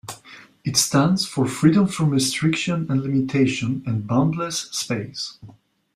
It 0.65 0.77
stands 0.77 1.27
for 1.27 1.45
freedom 1.45 1.85
from 1.85 2.09
restriction 2.09 2.87
and 2.89 3.03
limitation, 3.03 3.83
and 3.85 4.07
boundless 4.07 4.61
space. 4.71 5.37